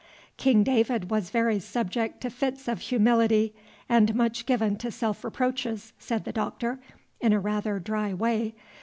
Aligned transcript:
"King 0.35 0.63
David 0.63 1.11
was 1.11 1.29
very 1.29 1.59
subject 1.59 2.21
to 2.21 2.31
fits 2.31 2.67
of 2.67 2.79
humility, 2.79 3.53
and 3.87 4.15
much 4.15 4.47
given 4.47 4.75
to 4.77 4.89
self 4.89 5.23
reproaches," 5.23 5.93
said 5.99 6.25
the 6.25 6.31
Doctor, 6.33 6.79
in 7.19 7.33
a 7.33 7.39
rather 7.39 7.77
dry 7.77 8.11
way. 8.11 8.55